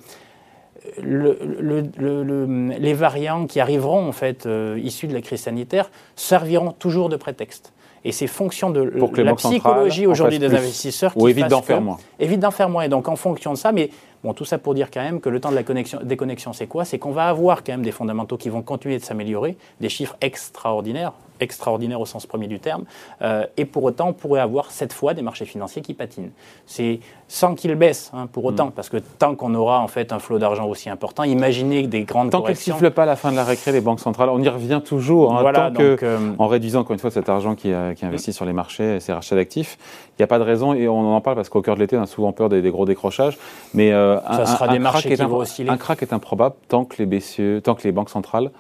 le, 1.03 2.71
les 2.79 2.95
variants 2.95 3.47
qui 3.47 3.61
arriveront, 3.61 4.07
en 4.07 4.13
fait, 4.13 4.47
euh, 4.47 4.79
issus 4.83 5.07
de 5.07 5.15
la 5.15 5.21
crise 5.21 5.41
sanitaire, 5.41 5.91
serviront 6.17 6.73
toujours 6.73 7.09
de 7.09 7.17
prétexte. 7.17 7.73
Et 8.05 8.13
c'est 8.13 8.27
fonction 8.27 8.71
de 8.71 8.91
la 9.23 9.35
psychologie 9.35 10.07
aujourd'hui 10.07 10.39
des 10.39 10.55
investisseurs 10.55 11.13
qui 11.13 11.29
évite 11.29 11.49
d'en 11.49 11.61
faire 11.61 11.83
moins. 11.83 11.99
Évite 12.19 12.41
d'en 12.41 12.51
faire 12.51 12.71
moins. 12.71 12.85
Et 12.85 12.89
donc, 12.89 13.09
en 13.09 13.17
fonction 13.17 13.53
de 13.53 13.59
ça, 13.59 13.73
mais 13.73 13.91
bon, 14.25 14.35
tout 14.35 14.45
ça 14.45 14.59
pour 14.59 14.75
dire 14.75 14.91
quand 14.91 15.03
même 15.03 15.21
que 15.21 15.29
le 15.29 15.41
temps 15.41 15.51
de 15.51 15.57
la 15.57 15.63
connexion, 15.63 16.01
déconnexion, 16.03 16.53
c'est 16.53 16.67
quoi? 16.67 16.85
C'est 16.85 16.99
qu'on 16.99 17.13
va 17.13 17.29
avoir 17.29 17.65
quand 17.65 17.73
même 17.73 17.83
des 17.83 17.93
fondamentaux 17.93 18.37
qui 18.37 18.49
vont 18.49 18.63
continuer 18.63 18.99
de 18.99 19.05
s'améliorer, 19.05 19.57
des 19.81 19.89
chiffres 19.89 20.17
extraordinaires 20.21 21.13
extraordinaire 21.41 22.01
au 22.01 22.07
sens 22.07 22.27
premier 22.27 22.47
du 22.47 22.61
terme, 22.61 22.85
euh, 23.23 23.47
et 23.57 23.65
pour 23.65 23.85
autant, 23.85 24.09
on 24.09 24.13
pourrait 24.13 24.41
avoir 24.41 24.71
cette 24.71 24.93
fois 24.93 25.15
des 25.15 25.23
marchés 25.23 25.47
financiers 25.47 25.83
qui 25.83 25.95
patinent. 25.95 26.31
C'est 26.67 27.01
sans 27.29 27.55
qu'ils 27.55 27.75
baissent, 27.75 28.11
hein, 28.15 28.29
pour 28.31 28.45
autant, 28.45 28.67
mm. 28.67 28.73
parce 28.73 28.89
que 28.89 28.99
tant 28.99 29.35
qu'on 29.35 29.55
aura 29.55 29.81
en 29.81 29.89
fait 29.89 30.13
un 30.13 30.19
flot 30.19 30.39
d'argent 30.39 30.67
aussi 30.67 30.91
important, 30.91 31.25
imaginez 31.25 31.87
des 31.87 32.05
grandes 32.05 32.31
tant 32.31 32.41
corrections... 32.41 32.75
Tant 32.75 32.79
qu'elles 32.79 32.85
ne 32.85 32.89
sifflent 32.89 32.95
pas 32.95 33.05
à 33.05 33.07
la 33.07 33.17
fin 33.17 33.31
de 33.31 33.37
la 33.37 33.45
récré, 33.45 33.73
les 33.73 33.81
banques 33.81 34.01
centrales, 34.01 34.29
on 34.29 34.43
y 34.43 34.49
revient 34.49 34.81
toujours, 34.85 35.37
hein, 35.37 35.53
tant 35.53 35.73
que, 35.73 35.97
euh, 36.03 36.19
en 36.39 36.47
réduisant 36.47 36.81
encore 36.81 36.95
une 36.95 36.99
fois 36.99 37.11
cet 37.11 37.29
argent 37.29 37.55
qui, 37.55 37.69
qui 37.69 37.71
est 37.71 38.05
investi 38.05 38.31
mm. 38.31 38.35
sur 38.35 38.45
les 38.45 38.53
marchés, 38.53 39.01
ces 39.01 39.13
rachats 39.13 39.37
d'actifs, 39.37 39.79
n'y 40.21 40.25
a 40.25 40.29
pas 40.29 40.39
de 40.39 40.45
raison, 40.45 40.75
et 40.75 40.89
on 40.89 41.15
en 41.15 41.21
parle 41.21 41.37
parce 41.37 41.49
qu'au 41.49 41.63
cœur 41.63 41.75
de 41.75 41.81
l'été, 41.81 41.97
on 41.97 42.03
a 42.03 42.07
souvent 42.07 42.33
peur 42.33 42.49
des, 42.49 42.63
gros 42.71 42.87
décrochages, 42.87 43.39
mais 43.75 43.93
euh, 43.93 44.21
Ça 44.21 44.43
un, 44.43 44.47
sera 44.47 44.69
des 44.69 44.79
marchés 44.79 45.15
qui 45.15 45.23
vont 45.23 45.45
Un 45.69 45.77
crack 45.77 46.03
est 46.03 46.13
improbable 46.13 46.55
tant 46.69 46.85
que 46.85 46.97
les, 46.99 47.07
BCE, 47.07 47.63
tant 47.63 47.75
que 47.75 47.83
les 47.85 47.93
banques 47.93 48.11
centrales 48.11 48.51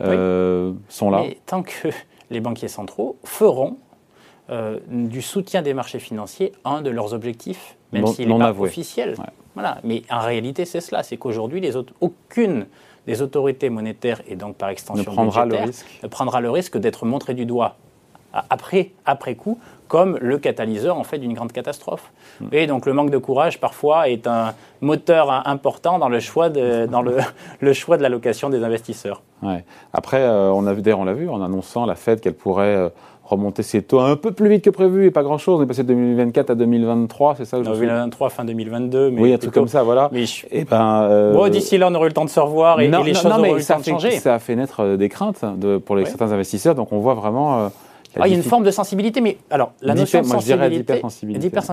sont 0.00 1.10
là. 1.10 1.22
Mais 1.22 1.38
tant 1.46 1.62
que 1.62 1.88
les 2.30 2.40
banquiers 2.40 2.68
centraux 2.68 3.16
feront 3.24 3.76
euh, 4.50 4.78
du 4.88 5.22
soutien 5.22 5.62
des 5.62 5.74
marchés 5.74 5.98
financiers 5.98 6.52
un 6.64 6.82
de 6.82 6.90
leurs 6.90 7.14
objectifs, 7.14 7.76
même 7.92 8.06
s'il 8.06 8.28
n'est 8.28 8.38
pas 8.38 8.54
officiel. 8.58 9.16
Voilà. 9.54 9.78
Mais 9.84 10.02
en 10.10 10.20
réalité, 10.20 10.64
c'est 10.64 10.80
cela. 10.80 11.02
C'est 11.02 11.16
qu'aujourd'hui, 11.16 11.68
aucune 12.00 12.66
des 13.06 13.22
autorités 13.22 13.70
monétaires 13.70 14.20
et 14.28 14.36
donc 14.36 14.56
par 14.56 14.68
extension 14.68 15.10
ne 15.10 15.16
prendra 15.16 15.46
le 15.46 15.56
risque, 15.56 15.86
ne 16.02 16.08
prendra 16.08 16.40
le 16.40 16.50
risque 16.50 16.76
d'être 16.76 17.06
montré 17.06 17.34
du 17.34 17.46
doigt 17.46 17.76
après, 18.32 18.90
après 19.04 19.34
coup 19.34 19.58
comme 19.88 20.18
le 20.20 20.38
catalyseur 20.38 20.98
en 20.98 21.04
fait 21.04 21.18
d'une 21.18 21.34
grande 21.34 21.52
catastrophe. 21.52 22.10
Hmm. 22.40 22.46
Et 22.52 22.66
donc 22.66 22.86
le 22.86 22.92
manque 22.92 23.10
de 23.10 23.18
courage 23.18 23.60
parfois 23.60 24.08
est 24.08 24.26
un 24.26 24.54
moteur 24.80 25.30
important 25.46 25.98
dans 25.98 26.08
le 26.08 26.20
choix 26.20 26.48
de, 26.48 26.86
dans 26.90 27.02
le, 27.02 27.18
le 27.60 27.72
choix 27.72 27.96
de 27.96 28.02
l'allocation 28.02 28.50
des 28.50 28.64
investisseurs. 28.64 29.22
Ouais. 29.42 29.64
Après, 29.92 30.20
euh, 30.20 30.50
on 30.50 30.66
a 30.66 30.74
on 30.94 31.04
l'a 31.04 31.14
vu 31.14 31.28
en 31.28 31.42
annonçant 31.42 31.84
la 31.84 31.94
Fed 31.94 32.20
qu'elle 32.20 32.34
pourrait 32.34 32.74
euh, 32.74 32.88
remonter 33.24 33.62
ses 33.62 33.82
taux 33.82 34.00
un 34.00 34.16
peu 34.16 34.30
plus 34.30 34.48
vite 34.48 34.64
que 34.64 34.70
prévu 34.70 35.06
et 35.06 35.10
pas 35.10 35.22
grand 35.22 35.38
chose. 35.38 35.60
On 35.60 35.62
est 35.62 35.66
passé 35.66 35.82
de 35.82 35.88
2024 35.88 36.50
à 36.50 36.54
2023, 36.54 37.34
c'est 37.36 37.44
ça 37.44 37.60
2023 37.60 38.30
fin 38.30 38.44
2022. 38.44 39.10
Mais 39.10 39.20
oui, 39.20 39.32
un 39.32 39.38
truc 39.38 39.52
comme 39.52 39.68
ça, 39.68 39.82
voilà. 39.82 40.08
Mais 40.12 40.24
et 40.24 40.28
eh 40.52 40.64
ben, 40.64 41.02
euh, 41.02 41.48
d'ici 41.48 41.76
là, 41.76 41.88
on 41.90 41.94
aurait 41.94 42.06
eu 42.06 42.08
le 42.08 42.14
temps 42.14 42.24
de 42.24 42.30
se 42.30 42.40
revoir 42.40 42.80
et, 42.80 42.88
les 42.88 42.92
choses 43.14 43.24
eu 43.24 43.28
le 43.28 43.66
temps 43.66 43.78
de 43.78 43.84
changer. 43.84 44.10
Ça 44.12 44.34
a 44.34 44.38
fait 44.38 44.56
naître 44.56 44.96
des 44.96 45.08
craintes 45.08 45.44
de, 45.58 45.78
pour 45.78 45.96
les, 45.96 46.06
certains 46.06 46.32
investisseurs, 46.32 46.74
donc 46.74 46.92
on 46.92 46.98
voit 46.98 47.14
vraiment 47.14 47.70
ah, 48.20 48.28
il 48.28 48.30
y 48.30 48.34
a 48.34 48.36
une 48.36 48.42
forme 48.42 48.64
de 48.64 48.70
sensibilité, 48.70 49.20
mais 49.20 49.38
alors 49.50 49.72
la 49.80 49.94
notion 49.94 50.20
de 50.20 50.26
sensibilité, 50.26 51.00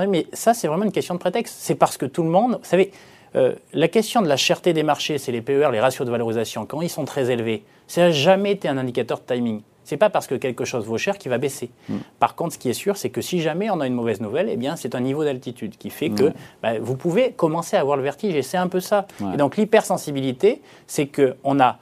mais 0.08 0.28
ça 0.34 0.54
c'est 0.54 0.68
vraiment 0.68 0.86
une 0.86 0.92
question 0.92 1.16
de 1.16 1.20
prétexte. 1.20 1.56
C'est 1.60 1.76
parce 1.76 1.98
que 1.98 2.06
tout 2.06 2.24
le 2.24 2.30
monde, 2.30 2.60
vous 2.62 2.70
savez, 2.70 2.92
euh, 3.36 3.54
la 3.74 3.88
question 3.88 4.22
de 4.22 4.28
la 4.28 4.38
cherté 4.38 4.74
des 4.74 4.84
marchés, 4.84 5.18
c'est 5.18 5.32
les 5.32 5.42
PER, 5.42 5.70
les 5.72 5.80
ratios 5.80 6.06
de 6.06 6.12
valorisation. 6.12 6.66
Quand 6.66 6.82
ils 6.82 6.90
sont 6.90 7.06
très 7.06 7.32
élevés, 7.32 7.64
ça 7.88 8.02
n'a 8.02 8.12
jamais 8.12 8.52
été 8.52 8.68
un 8.68 8.78
indicateur 8.78 9.20
de 9.20 9.34
timing. 9.34 9.62
C'est 9.84 9.98
pas 9.98 10.10
parce 10.10 10.28
que 10.28 10.36
quelque 10.36 10.64
chose 10.64 10.86
vaut 10.86 10.98
cher 10.98 11.18
qu'il 11.18 11.30
va 11.30 11.38
baisser. 11.38 11.70
Mm. 11.90 11.96
Par 12.20 12.36
contre, 12.36 12.54
ce 12.54 12.58
qui 12.58 12.70
est 12.70 12.74
sûr, 12.74 12.96
c'est 12.96 13.10
que 13.10 13.22
si 13.22 13.42
jamais 13.42 13.70
on 13.70 13.82
a 13.82 13.88
une 13.88 13.96
mauvaise 13.96 14.22
nouvelle, 14.22 14.48
eh 14.50 14.56
bien, 14.56 14.76
c'est 14.76 14.96
un 14.96 15.02
niveau 15.02 15.24
d'altitude 15.24 15.78
qui 15.78 15.90
fait 15.90 16.10
que 16.10 16.32
bah, 16.62 16.80
vous 16.80 16.96
pouvez 16.96 17.32
commencer 17.32 17.76
à 17.76 17.82
avoir 17.82 17.98
le 17.98 18.04
vertige. 18.04 18.36
Et 18.36 18.44
c'est 18.44 18.58
un 18.58 18.68
peu 18.68 18.80
ça. 18.80 19.08
Et 19.34 19.38
donc, 19.38 19.58
l'hypersensibilité, 19.58 20.62
c'est 20.88 21.08
qu'on 21.08 21.60
a 21.60 21.70
euh, 21.70 21.74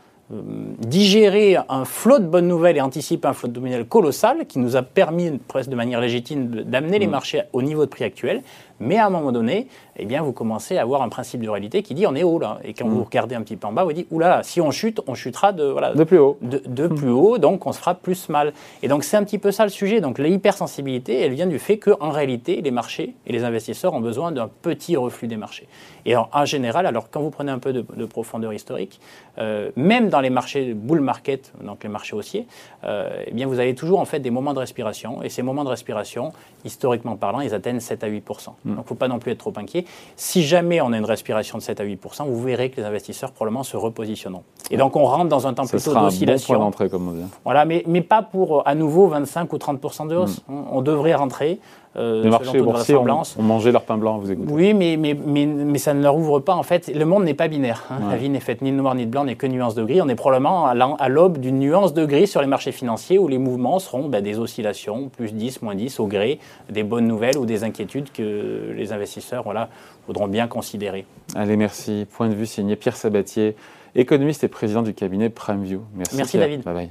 digérer 0.80 1.58
un 1.68 1.86
flot 1.86 2.20
de 2.20 2.26
bonnes 2.26 2.48
nouvelles 2.48 2.78
et 2.78 2.82
anticiper 2.82 3.28
un 3.28 3.34
flot 3.34 3.50
de 3.50 3.60
nouvelles 3.60 3.86
colossal 3.86 4.46
qui 4.48 4.60
nous 4.60 4.76
a 4.76 4.82
permis, 4.82 5.40
presque 5.48 5.70
de 5.70 5.76
manière 5.76 6.00
légitime, 6.00 6.48
d'amener 6.64 7.00
les 7.00 7.08
mm. 7.08 7.12
marchés 7.12 7.42
au 7.54 7.62
niveau 7.62 7.86
de 7.86 7.90
prix 7.90 8.04
actuel. 8.04 8.42
Mais 8.82 8.98
à 8.98 9.06
un 9.06 9.10
moment 9.10 9.32
donné, 9.32 9.68
eh 9.98 10.06
bien, 10.06 10.22
vous 10.22 10.32
commencez 10.32 10.78
à 10.78 10.82
avoir 10.82 11.02
un 11.04 11.10
principe 11.10 11.42
de 11.42 11.50
réalité 11.50 11.84
qui 11.84 11.94
dit 11.94 12.08
on 12.08 12.16
est 12.16 12.24
haut 12.24 12.40
là. 12.40 12.60
Et 12.64 12.74
quand 12.74 12.88
mm. 12.88 12.90
vous 12.90 13.04
regardez 13.04 13.36
un 13.36 13.42
petit 13.42 13.56
peu 13.56 13.68
en 13.68 13.72
bas, 13.72 13.84
vous 13.84 13.94
dites 13.94 14.08
oulala, 14.12 14.44
si 14.44 14.60
on 14.60 14.72
chute, 14.72 15.00
on 15.08 15.14
chutera 15.14 15.52
de, 15.52 15.64
voilà, 15.64 15.94
de 15.94 16.04
plus 16.04 16.18
haut. 16.18 16.38
De, 16.42 16.88
mm. 16.88 16.96
plus 16.96 17.10
haut, 17.10 17.38
donc 17.38 17.66
on 17.66 17.72
se 17.72 17.80
fera 17.80 17.94
plus 17.94 18.30
mal. 18.30 18.54
Et 18.82 18.88
donc 18.88 19.04
c'est 19.04 19.18
un 19.18 19.24
petit 19.24 19.38
peu 19.38 19.52
ça 19.52 19.64
le 19.64 19.70
sujet. 19.70 20.02
Donc 20.02 20.18
l'hypersensibilité, 20.18 21.22
elle 21.22 21.34
vient 21.34 21.48
du 21.48 21.60
fait 21.60 21.78
qu'en 21.78 22.10
réalité, 22.10 22.62
les 22.62 22.72
marchés 22.72 23.14
et 23.28 23.32
les 23.32 23.44
investisseurs 23.44 23.94
ont 23.94 24.02
besoin 24.02 24.32
d'un 24.32 24.50
petit 24.62 24.98
reflux 24.98 25.28
des 25.28 25.38
marchés. 25.38 25.68
Et 26.06 26.16
en, 26.16 26.46
général, 26.46 26.88
alors 26.88 27.10
quand 27.12 27.22
vous 27.22 27.30
prenez 27.30 27.52
un 27.52 27.60
peu 27.60 27.74
de, 27.74 28.06
profondeur 28.06 28.54
historique, 28.54 29.00
euh, 29.38 29.70
même 29.76 30.10
dans 30.10 30.20
les 30.20 30.32
marchés 30.32 30.74
bull 30.74 31.00
market, 31.00 31.54
donc 31.64 31.84
les 31.84 31.90
marchés 31.90 32.16
haussiers, 32.16 32.48
euh, 32.84 33.24
eh 33.28 33.32
bien 33.32 33.46
vous 33.46 33.60
avez 33.60 33.76
toujours 33.76 34.00
en 34.00 34.06
fait 34.06 34.20
des 34.20 34.32
moments 34.32 34.54
de 34.54 34.60
respiration. 34.60 35.22
Et 35.22 35.30
ces 35.30 35.44
moments 35.44 35.64
de 35.64 35.70
respiration, 35.70 36.34
historiquement 36.66 37.16
parlant, 37.16 37.42
ils 37.42 37.54
atteignent 37.54 37.80
7 37.80 38.04
à 38.04 38.08
8 38.08 38.26
mm. 38.66 38.71
Donc 38.75 38.80
il 38.80 38.86
ne 38.86 38.88
faut 38.88 38.96
pas 38.96 39.08
non 39.08 39.20
plus 39.20 39.32
être 39.32 39.40
trop 39.40 39.54
inquiet. 39.58 39.86
Si 40.16 40.44
jamais 40.44 40.82
on 40.82 40.94
a 40.94 40.98
une 40.98 41.06
respiration 41.06 41.58
de 41.58 41.63
7 41.63 41.80
à 41.80 41.86
8% 41.86 42.25
vous 42.28 42.42
verrez 42.42 42.70
que 42.70 42.80
les 42.80 42.88
investisseurs 42.88 43.32
probablement 43.32 43.63
se 43.63 43.78
repositionneront. 43.78 44.44
Et 44.70 44.78
donc 44.78 44.96
on 44.96 45.06
rentre 45.06 45.30
dans 45.30 45.48
un 45.48 45.54
temps 45.54 45.66
plutôt 45.66 45.94
d'oscillation. 45.94 46.60
Bon 46.60 46.88
comme 46.88 47.10
on 47.10 47.12
dit. 47.12 47.25
Voilà, 47.44 47.66
mais, 47.66 47.84
mais 47.88 48.01
pas 48.01 48.22
pour 48.22 48.68
à 48.68 48.75
nouveau 48.75 49.08
25 49.08 49.51
ou 49.54 49.58
30% 49.58 50.08
de 50.08 50.16
hausse. 50.16 50.42
Mm. 50.48 50.54
On 50.72 50.82
devrait 50.82 51.16
rentrer 51.16 51.60
euh, 51.98 52.24
les 52.24 52.30
marchés 52.30 52.62
boursiers 52.62 52.96
ont, 52.96 53.06
mangé 53.40 53.72
leur 53.72 53.84
pain 53.84 53.98
blanc, 53.98 54.18
vous 54.18 54.32
écoutez. 54.32 54.52
Oui, 54.52 54.74
mais, 54.74 54.96
mais, 54.96 55.14
mais, 55.14 55.46
mais, 55.46 55.78
ça 55.78 55.94
ne 55.94 56.02
leur 56.02 56.16
ouvre 56.16 56.40
pas. 56.40 56.56
En 56.56 56.64
fait, 56.64 56.88
le 56.88 57.04
monde 57.04 57.26
n'est 57.26 57.34
pas 57.34 57.50
binaire. 57.50 57.84
Hein. 57.90 58.00
La 58.10 58.16
vie 58.16 58.30
n'est 58.30 58.40
faite 58.40 58.62
ni 58.62 58.72
de 58.72 58.78
noir 58.78 58.96
ni 58.96 59.06
de 59.06 59.12
blanc, 59.12 59.26
n'est 59.26 59.36
que 59.36 59.46
nuance 59.46 59.76
de 59.76 59.84
gris. 59.84 60.02
On 60.02 60.08
est 60.08 60.16
probablement 60.16 60.68
à 60.68 61.10
l'aube 61.10 61.38
d'une 61.40 61.60
nuance 61.60 61.94
de 61.94 62.06
gris 62.06 62.28
sur 62.28 62.40
les 62.40 62.48
marchés 62.48 62.72
financiers 62.72 63.20
où 63.20 63.28
les 63.28 63.38
mouvements 63.38 63.80
seront 63.80 64.08
ben, 64.08 64.24
des 64.24 64.40
oscillations, 64.40 65.10
plus 65.10 65.34
10, 65.34 65.62
moins 65.64 65.76
10, 65.76 66.00
au 66.00 66.08
gré 66.08 66.40
des 66.70 66.84
bonnes 66.84 67.08
nouvelles 67.08 67.38
ou 67.38 67.46
des 67.46 67.66
inquiétudes 67.66 68.12
que 68.14 68.74
les 68.74 68.94
investisseurs 68.94 69.44
voilà, 69.44 69.68
voudront 70.08 70.28
bien 70.28 70.48
considérer. 70.48 71.06
Allez, 71.36 71.58
merci. 71.58 72.08
Point 72.16 72.30
de 72.30 72.36
vue 72.36 72.46
signé 72.46 72.78
Pierre 72.78 72.96
Sabatier, 72.96 73.58
économiste 73.96 74.46
et 74.46 74.48
président 74.48 74.82
du 74.82 74.94
cabinet 74.94 75.30
PrimeView. 75.30 75.82
Merci, 75.96 76.16
merci 76.16 76.38
David. 76.38 76.64
Bye 76.64 76.74
bye. 76.74 76.90